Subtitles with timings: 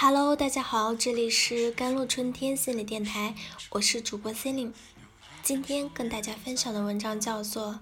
[0.00, 3.34] Hello，大家好，这里是甘露春天心理电台，
[3.70, 4.72] 我是主播 c e l i n e
[5.42, 7.72] 今天跟大家分享的文章叫做《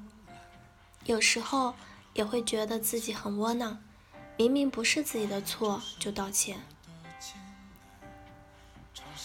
[1.05, 1.75] 有时候
[2.15, 3.79] 也会觉得自己很窝囊，
[4.39, 6.57] 明明不是自己的错就道歉》。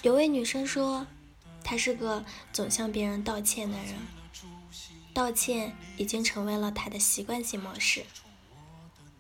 [0.04, 1.08] 有位女生说，
[1.64, 3.96] 她是个总向别人道歉的人，
[5.14, 8.04] 道歉已经成为了她的习惯性模式。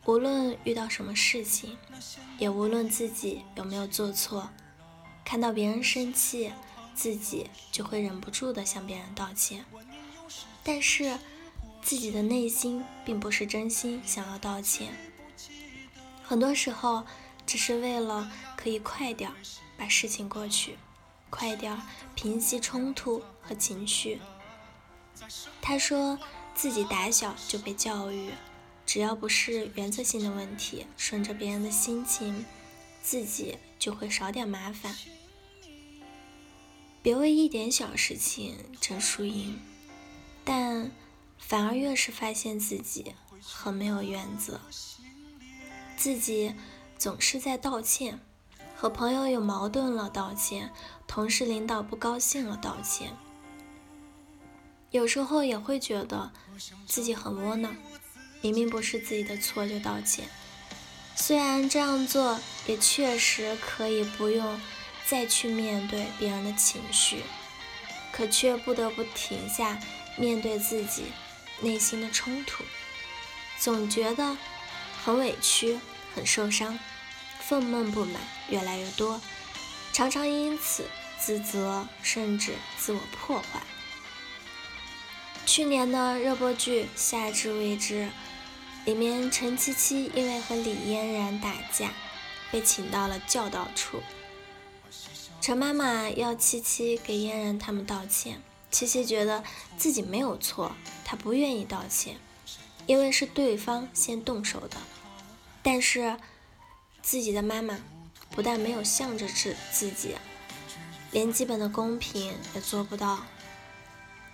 [0.05, 1.77] 无论遇到什么事情，
[2.39, 4.49] 也无论自己有没有做错，
[5.23, 6.51] 看到别人生气，
[6.95, 9.63] 自己就会忍不住的向别人道歉。
[10.63, 11.19] 但是
[11.83, 14.91] 自己的内心并不是真心想要道歉，
[16.23, 17.05] 很多时候
[17.45, 19.31] 只是为了可以快点
[19.77, 20.77] 把事情过去，
[21.29, 21.79] 快点
[22.15, 24.19] 平息冲突和情绪。
[25.61, 26.17] 他说
[26.55, 28.31] 自己打小就被教育。
[28.85, 32.45] 只要不是原则性的问题，顺着别人的心情，
[33.01, 34.95] 自己就会少点麻烦。
[37.01, 39.59] 别为一点小事情争输赢，
[40.43, 40.91] 但
[41.37, 44.59] 反而越是发现自己很没有原则，
[45.97, 46.53] 自己
[46.97, 48.19] 总是在道歉，
[48.75, 50.71] 和朋友有矛盾了道歉，
[51.07, 53.17] 同事领导不高兴了道歉，
[54.91, 56.31] 有时候也会觉得
[56.85, 57.75] 自己很窝囊。
[58.41, 60.27] 明明不是自己的错就道歉，
[61.15, 64.59] 虽然这样做也确实可以不用
[65.05, 67.21] 再去面对别人的情绪，
[68.11, 69.79] 可却不得不停下
[70.17, 71.03] 面对自己
[71.59, 72.63] 内心的冲突，
[73.59, 74.35] 总觉得
[75.03, 75.79] 很委屈、
[76.15, 76.79] 很受伤，
[77.41, 78.19] 愤懑不满
[78.49, 79.21] 越来越多，
[79.93, 83.61] 常常因此自责，甚至自我破坏。
[85.45, 88.05] 去年的热播剧《夏至未至》。
[88.85, 91.91] 里面陈七七因为和李嫣然打架，
[92.51, 94.01] 被请到了教导处。
[95.39, 99.43] 陈妈妈要七七给嫣然他们道歉，七七觉得
[99.77, 100.71] 自己没有错，
[101.05, 102.17] 她不愿意道歉，
[102.87, 104.77] 因为是对方先动手的。
[105.63, 106.17] 但是
[107.03, 107.79] 自己的妈妈
[108.31, 110.15] 不但没有向着自自己，
[111.11, 113.25] 连基本的公平也做不到。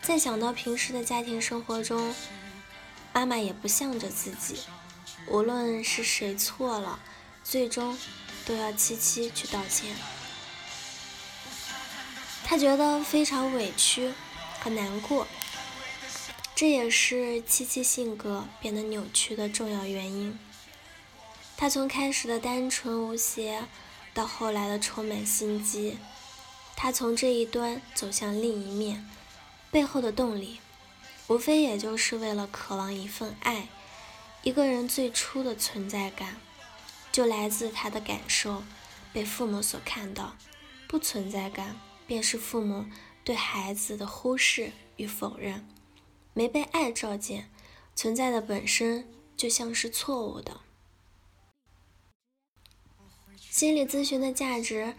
[0.01, 2.13] 再想到平时的家庭生活中，
[3.17, 4.59] 妈妈也不向着自己，
[5.25, 6.99] 无论是谁错了，
[7.43, 7.97] 最终
[8.45, 9.95] 都要七七去道歉。
[12.43, 14.13] 他觉得非常委屈
[14.59, 15.25] 和难过，
[16.53, 20.37] 这也是七七性格变得扭曲的重要原因。
[21.57, 23.65] 他从开始的单纯无邪，
[24.13, 25.97] 到后来的充满心机，
[26.75, 29.09] 他从这一端走向另一面，
[29.71, 30.59] 背后的动力。
[31.27, 33.67] 无非也就是为了渴望一份爱，
[34.43, 36.37] 一个人最初的存在感，
[37.11, 38.63] 就来自他的感受
[39.11, 40.37] 被父母所看到，
[40.87, 41.75] 不存在感
[42.07, 42.85] 便是父母
[43.25, 45.67] 对孩子的忽视与否认，
[46.33, 47.51] 没被爱照见，
[47.93, 49.05] 存在的本身
[49.35, 50.61] 就像是错误的。
[53.37, 54.95] 心理咨询的价值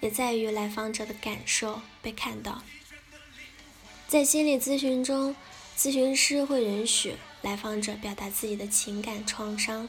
[0.00, 2.62] 也在于来访者的感受被看到，
[4.06, 5.34] 在心理咨询中。
[5.82, 9.88] 咨询师会允许来访者表达自己的情感创伤，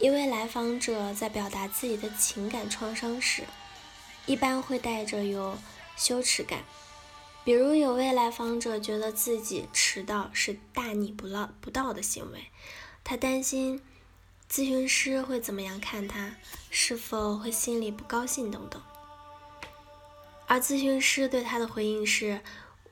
[0.00, 3.44] 因为来访者在表达自己的情感创伤时，
[4.26, 5.56] 一般会带着有
[5.96, 6.64] 羞耻感。
[7.44, 12.46] 比如，有位来访者觉得自己迟到是大逆不道不道的行为，
[13.04, 13.80] 他担心
[14.50, 16.34] 咨询师会怎么样看他，
[16.70, 18.82] 是否会心里不高兴等等。
[20.48, 22.40] 而咨询师对他的回应是：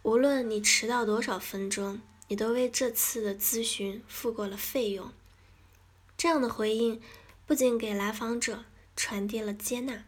[0.03, 2.01] 无论你迟到多少分钟。
[2.29, 5.13] 你都为这次的咨询付过了费用，
[6.17, 7.01] 这样的回应
[7.47, 10.05] 不仅给来访者传递了接纳，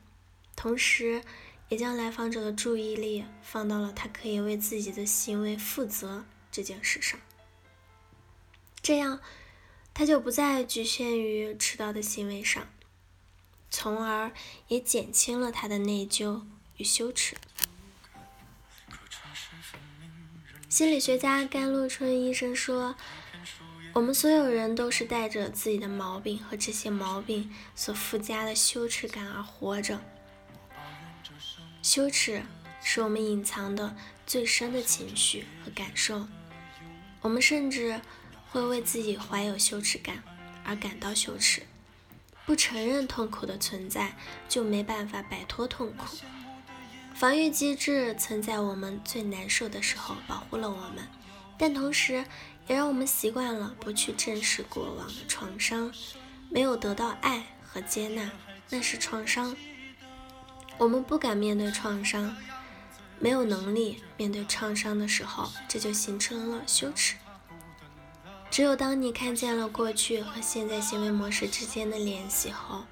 [0.54, 1.22] 同时
[1.70, 7.18] 也将来访者的注意力放到了他可以为自己的行为负责这件事上。
[8.82, 9.20] 这样，
[9.94, 12.68] 他就不再局限于迟到的行为上，
[13.70, 14.32] 从而
[14.68, 16.42] 也减轻了他的内疚
[16.76, 17.36] 与羞耻。
[20.70, 22.94] 心理学家甘露春医生说
[23.92, 30.00] ：“我们所有人都是带着自己的毛病和这些毛病所附加的羞耻感而活着。
[31.82, 32.40] 羞耻
[32.80, 36.28] 是我们隐藏的最深的情绪和感受，
[37.20, 38.00] 我们甚至
[38.48, 40.22] 会为自己怀有羞耻感
[40.64, 41.64] 而感到羞耻。
[42.46, 44.16] 不承认痛苦的存在，
[44.48, 46.16] 就没办法摆脱痛苦。”
[47.20, 51.06] 防御机制曾在我们最难受的时候保护了我们，
[51.58, 52.24] 但同时
[52.66, 55.92] 也让我们习惯了不去正视过往的创伤。
[56.48, 58.30] 没有得到爱和接纳，
[58.70, 59.54] 那是创伤。
[60.78, 62.34] 我们不敢面对创伤，
[63.18, 67.16] 没有能力面对创伤的时候，这就形成了羞耻。
[68.50, 72.84] 只有当你看见了过去和现在行为模式之间的联系后，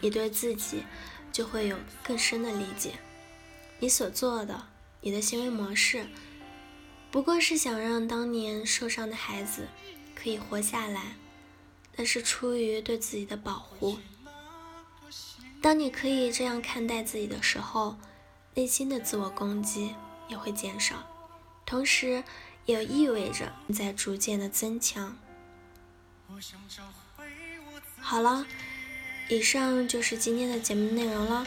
[0.00, 0.82] 你对自己
[1.30, 2.94] 就会有更深的理解。
[3.84, 4.68] 你所做的，
[5.02, 6.06] 你的行为模式，
[7.10, 9.68] 不过是想让当年受伤的孩子
[10.14, 11.16] 可以活下来，
[11.96, 13.98] 那是出于对自己的保护。
[15.60, 17.98] 当你可以这样看待自己的时候，
[18.54, 19.94] 内心的自我攻击
[20.30, 21.06] 也会减少，
[21.66, 22.24] 同时
[22.64, 25.14] 也意味着你在逐渐的增强。
[28.00, 28.46] 好了，
[29.28, 31.46] 以上就是今天的节目内容了。